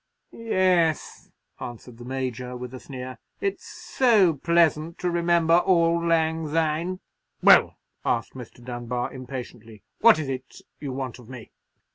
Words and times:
'""Yes," 0.31 1.29
answered 1.59 1.99
the 1.99 2.05
Major, 2.05 2.57
with 2.57 2.73
a 2.73 2.79
sneer; 2.79 3.19
"it's 3.39 3.67
so 3.67 4.33
pleasant 4.33 4.97
to 4.97 5.11
remember 5.11 5.53
'auld 5.59 6.05
lang 6.05 6.47
syne!'" 6.49 7.01
"Well," 7.43 7.77
asked 8.03 8.33
Mr. 8.33 8.65
Dunbar, 8.65 9.13
impatiently, 9.13 9.83
"what 9.99 10.17
is 10.17 10.27
it 10.27 10.61
you 10.79 10.91
want 10.91 11.19
of 11.19 11.29
me?" 11.29 11.51